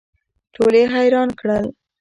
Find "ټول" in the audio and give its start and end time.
0.53-0.73